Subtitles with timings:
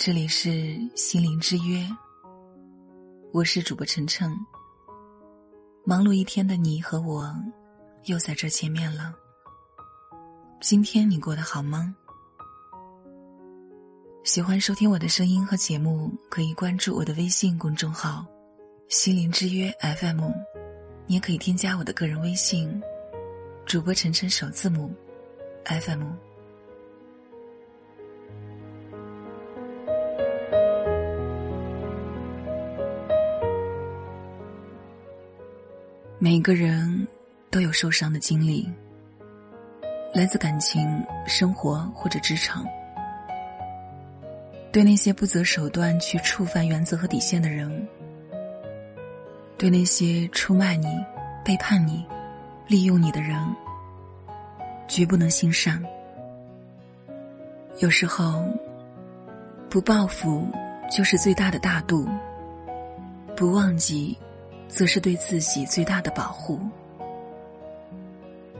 [0.00, 1.84] 这里是心灵之约，
[3.32, 4.32] 我是主播晨晨。
[5.84, 7.28] 忙碌一天的你和我，
[8.04, 9.12] 又在这见面了。
[10.60, 11.92] 今天你过得好吗？
[14.22, 18.24] 喜欢收听我的声音和节目，可以关注我的微信公众号
[18.88, 20.30] “心灵之约 FM”，
[21.08, 22.80] 你也可以添加我的个人微信
[23.66, 24.94] “主播晨晨首字母
[25.64, 26.27] FM”。
[36.20, 37.06] 每个人
[37.48, 38.68] 都有受伤的经历，
[40.12, 42.66] 来自感情、生活或者职场。
[44.72, 47.86] 对那些不择手段去触犯原则和底线的人，
[49.56, 50.88] 对那些出卖你、
[51.44, 52.04] 背叛你、
[52.66, 53.38] 利用你的人，
[54.88, 55.80] 绝不能心善。
[57.78, 58.42] 有时候，
[59.70, 60.48] 不报复
[60.90, 62.08] 就是最大的大度，
[63.36, 64.18] 不忘记。
[64.68, 66.60] 则是对自己最大的保护。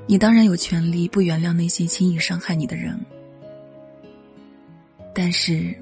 [0.07, 2.99] 你当然有权利不原谅那些轻易伤害你的人，
[5.15, 5.75] 但是，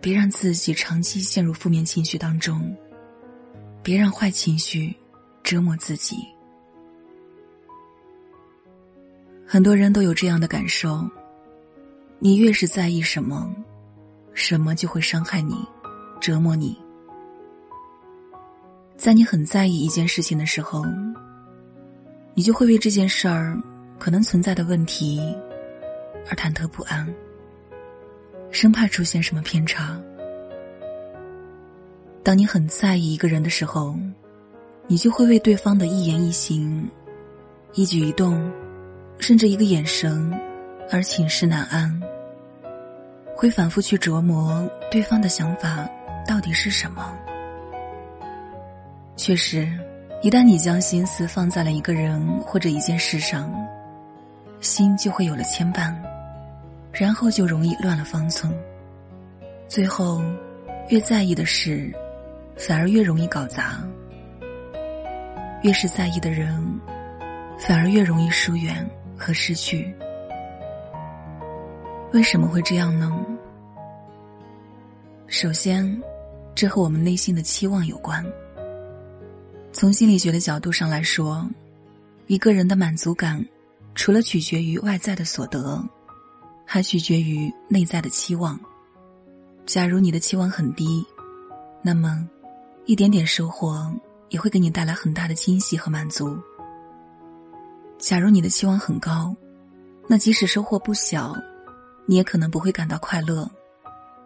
[0.00, 2.74] 别让自己长期陷入负面情绪当中，
[3.82, 4.94] 别让坏情绪
[5.42, 6.16] 折磨自己。
[9.46, 11.06] 很多人都有这样的感受：
[12.18, 13.54] 你越是在意什么，
[14.32, 15.54] 什么就会伤害你，
[16.22, 16.81] 折磨你。
[18.96, 20.84] 在你很在意一件事情的时候，
[22.34, 23.56] 你就会为这件事儿
[23.98, 25.20] 可能存在的问题
[26.28, 27.12] 而忐忑不安，
[28.50, 30.00] 生怕出现什么偏差。
[32.22, 33.96] 当你很在意一个人的时候，
[34.86, 36.88] 你就会为对方的一言一行、
[37.74, 38.50] 一举一动，
[39.18, 40.32] 甚至一个眼神
[40.92, 42.00] 而寝食难安，
[43.34, 45.88] 会反复去琢磨对方的想法
[46.24, 47.12] 到底是什么。
[49.24, 49.68] 确实，
[50.20, 53.54] 一旦你将心思放在了一个人或者一件事上，
[54.60, 55.94] 心就会有了牵绊，
[56.90, 58.52] 然后就容易乱了方寸。
[59.68, 60.20] 最后，
[60.88, 61.94] 越在意的事，
[62.56, 63.86] 反而越容易搞砸；
[65.62, 66.60] 越是在意的人，
[67.56, 68.84] 反而越容易疏远
[69.16, 69.94] 和失去。
[72.12, 73.24] 为什么会这样呢？
[75.28, 75.96] 首先，
[76.56, 78.26] 这和我们内心的期望有关。
[79.72, 81.48] 从心理学的角度上来说，
[82.26, 83.44] 一个人的满足感，
[83.94, 85.82] 除了取决于外在的所得，
[86.66, 88.60] 还取决于内在的期望。
[89.64, 91.04] 假如你的期望很低，
[91.82, 92.28] 那么
[92.84, 93.90] 一点点收获
[94.28, 96.38] 也会给你带来很大的惊喜和满足。
[97.98, 99.34] 假如你的期望很高，
[100.06, 101.34] 那即使收获不小，
[102.04, 103.50] 你也可能不会感到快乐，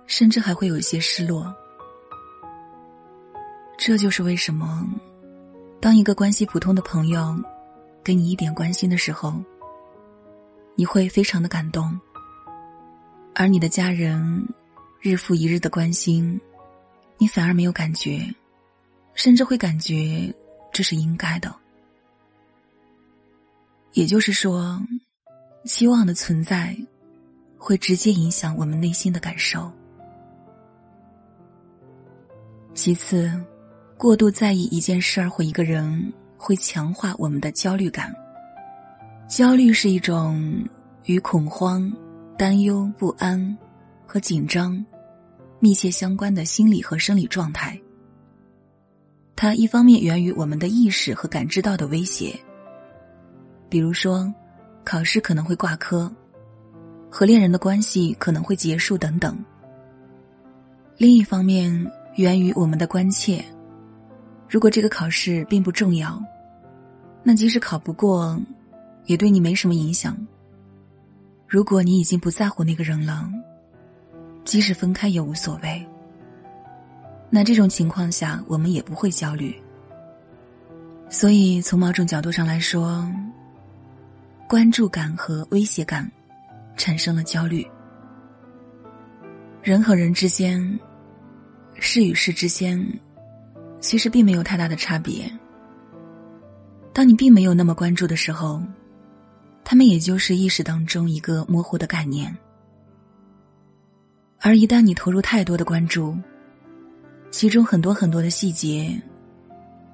[0.06, 1.54] 甚至还会有一些失落。
[3.78, 4.84] 这就是为什么。
[5.86, 7.40] 当一个关系普通的朋友
[8.02, 9.32] 给你一点关心的时候，
[10.74, 11.96] 你会非常的感动；
[13.36, 14.48] 而你的家人
[15.00, 16.40] 日复一日的关心，
[17.18, 18.20] 你反而没有感觉，
[19.14, 20.34] 甚至会感觉
[20.72, 21.54] 这是应该的。
[23.92, 24.82] 也就是说，
[25.66, 26.76] 期望的存在
[27.56, 29.70] 会直接影响我们内心的感受。
[32.74, 33.40] 其次。
[33.98, 38.14] 过度在意一件事儿或一个人，会强化我们的焦虑感。
[39.26, 40.62] 焦虑是一种
[41.06, 41.90] 与恐慌、
[42.36, 43.56] 担忧、不安
[44.06, 44.84] 和紧张
[45.60, 47.78] 密切相关的心理和生理状态。
[49.34, 52.38] 它一方面源于我们的意识和感知到的威胁，
[53.70, 54.32] 比如说
[54.84, 56.10] 考试可能会挂科，
[57.10, 59.34] 和恋人的关系可能会结束等等；
[60.98, 63.42] 另一方面源于我们的关切。
[64.48, 66.22] 如果这个考试并不重要，
[67.22, 68.40] 那即使考不过，
[69.06, 70.16] 也对你没什么影响。
[71.48, 73.28] 如果你已经不在乎那个人了，
[74.44, 75.84] 即使分开也无所谓。
[77.28, 79.54] 那这种情况下，我们也不会焦虑。
[81.08, 83.04] 所以，从某种角度上来说，
[84.48, 86.10] 关注感和威胁感
[86.76, 87.66] 产生了焦虑。
[89.62, 90.78] 人和人之间，
[91.74, 92.80] 事与事之间。
[93.80, 95.30] 其实并没有太大的差别。
[96.92, 98.62] 当你并没有那么关注的时候，
[99.64, 102.30] 他们也就是意识当中一个模糊的概念；
[104.40, 106.16] 而一旦你投入太多的关注，
[107.30, 108.98] 其中很多很多的细节，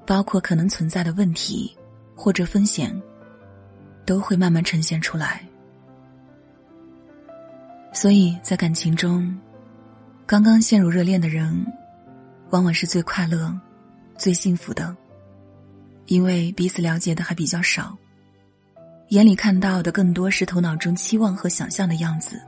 [0.07, 1.77] 包括可能存在的问题
[2.15, 2.95] 或者风险，
[4.07, 5.43] 都会慢慢呈现出来。
[7.93, 9.37] 所以在感情中，
[10.25, 11.67] 刚刚陷入热恋的人，
[12.51, 13.53] 往往是最快乐、
[14.23, 14.97] 最幸福的，
[16.07, 17.99] 因为彼此了解的还比较少，
[19.09, 22.41] 眼里看到的更多是头脑中期望和想象的样子，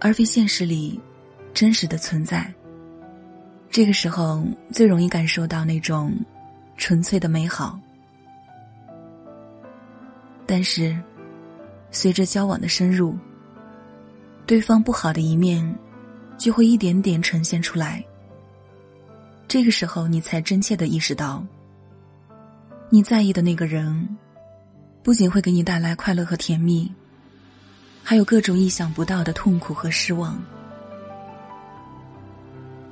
[0.00, 1.00] 而非现实里
[1.52, 2.52] 真实的存在。
[3.70, 6.12] 这个时候最容易感受到那种
[6.76, 7.78] 纯粹的美好，
[10.44, 11.00] 但是
[11.92, 13.16] 随着交往的深入，
[14.44, 15.72] 对方不好的一面
[16.36, 18.04] 就会一点点呈现出来。
[19.54, 21.40] 这个时候，你才真切的意识到，
[22.90, 24.08] 你在意的那个人
[25.00, 26.92] 不仅会给你带来快乐和甜蜜，
[28.02, 30.42] 还有各种意想不到的痛苦和失望。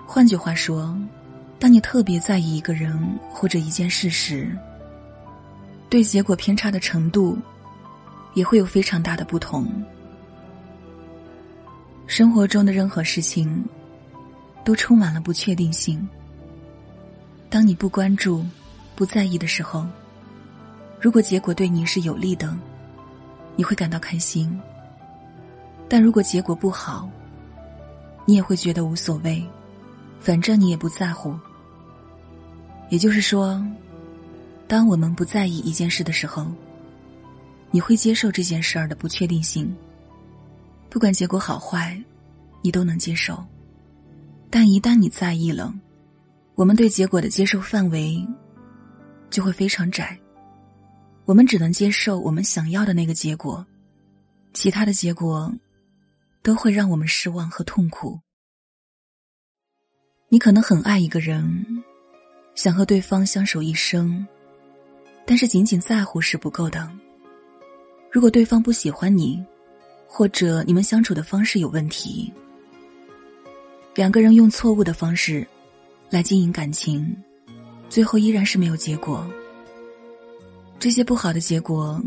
[0.06, 0.97] 换句话说，
[1.59, 2.97] 当你特别在意一个人
[3.29, 4.56] 或者一件事时，
[5.91, 7.37] 对结果偏差的程度
[8.35, 9.67] 也会有非常大的不同。
[12.06, 13.65] 生活中的任何事情
[14.65, 16.08] 都充满了不确定性。
[17.52, 18.43] 当你不关注、
[18.96, 19.87] 不在意的时候，
[20.99, 22.56] 如果结果对你是有利的，
[23.56, 24.49] 你会感到开心；
[25.87, 27.06] 但如果结果不好，
[28.25, 29.46] 你也会觉得无所谓。
[30.19, 31.38] 反正你也不在乎。
[32.88, 33.62] 也就是说，
[34.66, 36.46] 当我们不在意一件事的时候，
[37.70, 39.70] 你会接受这件事儿的不确定性。
[40.88, 42.02] 不管结果好坏，
[42.62, 43.44] 你都能接受。
[44.48, 45.70] 但一旦你在意了，
[46.62, 48.25] 我们对结果的接受范围
[49.31, 50.17] 就会非常窄。
[51.25, 53.67] 我们只能接受我们想要的那个结果，
[54.53, 55.53] 其他的结果
[56.41, 58.17] 都会让我们失望和痛苦。
[60.29, 61.82] 你可能很爱一个人，
[62.55, 64.25] 想和对方相守一生，
[65.26, 66.88] 但是仅仅在乎是不够的。
[68.08, 69.44] 如果对方不喜欢你，
[70.06, 72.32] 或者你们相处的方式有问题，
[73.97, 75.44] 两个人用错误的方式
[76.12, 77.17] 来经营感情，
[77.88, 79.26] 最后依然是没有结果。
[80.79, 81.99] 这些不好的结果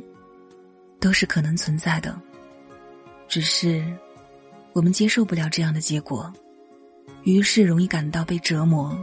[1.00, 2.16] 都是可能存在的，
[3.28, 3.84] 只是
[4.74, 6.32] 我们接受不了这样的结果。
[7.24, 8.96] 于是容易感到被折磨。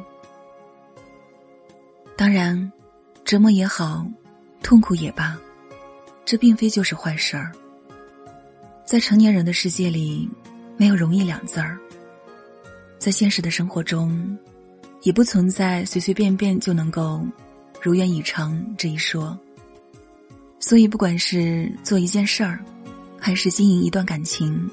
[2.17, 2.71] 当然，
[3.25, 4.07] 折磨也好，
[4.63, 5.37] 痛苦也罢，
[6.25, 7.51] 这并非就是坏事儿。
[8.85, 10.31] 在成年人的世界里，
[10.77, 11.77] 没有容易两字儿。
[13.01, 14.39] 在现实的生活中，
[15.03, 17.25] 也不存在随随便便就能够
[17.81, 19.39] 如愿以偿这一说。
[20.59, 22.59] 所以，不管是做一件事儿，
[23.19, 24.69] 还是经营一段感情，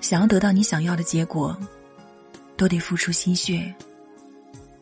[0.00, 1.58] 想要得到你想要的结果。
[2.56, 3.74] 都得付出心血，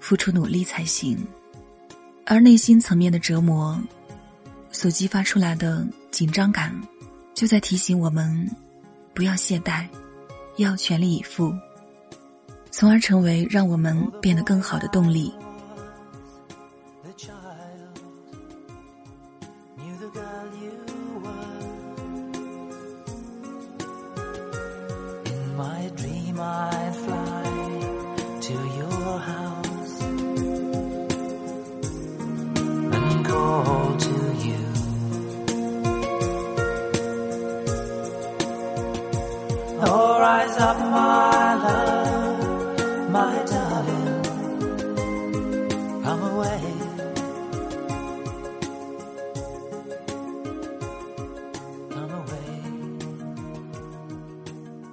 [0.00, 1.16] 付出努力才行。
[2.26, 3.80] 而内心层面的折磨，
[4.72, 6.74] 所激发出来的紧张感，
[7.34, 8.50] 就在提醒我们，
[9.14, 9.86] 不要懈怠，
[10.56, 11.54] 要全力以赴，
[12.78, 15.34] 从而成为让我们变得更好的动力。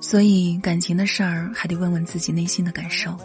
[0.08, 3.18] 所以，感情的事儿还得问问自己内心的感受。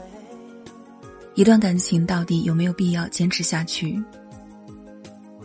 [1.35, 4.03] 一段感情到底有没有必要坚持下去？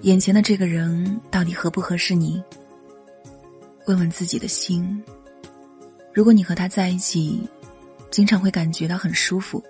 [0.03, 2.41] 眼前的这个人到底合不合适你？
[3.85, 5.03] 问问自己的心。
[6.13, 7.41] 如果你和他在一起，
[8.09, 9.61] 经常会感觉到很舒服，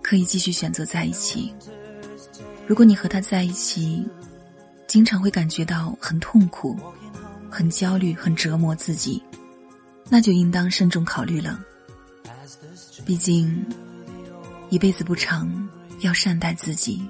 [0.00, 1.52] 可以继续选择在一起；
[2.66, 4.08] 如果你和他在一起，
[4.86, 6.74] 经常会感觉到很痛苦、
[7.50, 9.22] 很焦虑、很折磨自己。
[10.08, 11.58] 那就应当慎重考虑了。
[13.04, 13.64] 毕竟，
[14.70, 15.68] 一辈子不长，
[16.00, 17.02] 要善待自己。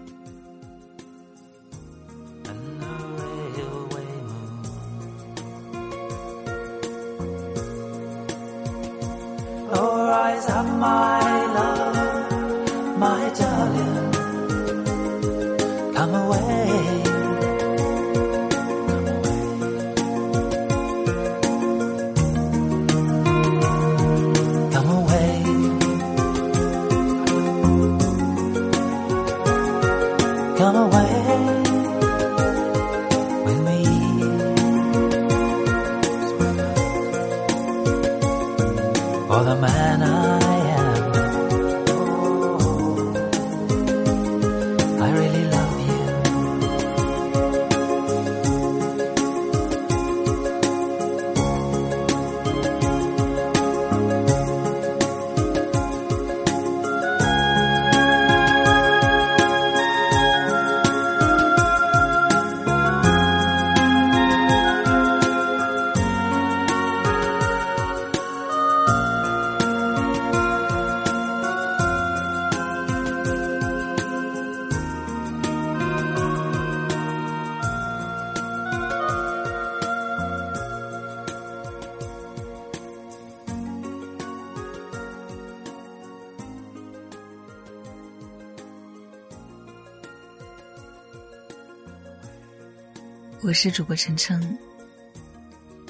[93.47, 94.59] 我是主播晨晨。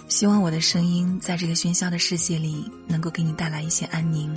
[0.08, 4.34] 希望我的声音在这个喧嚣的世界里能够给你带来一些安宁。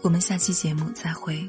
[0.00, 1.46] 我们下期节目再会。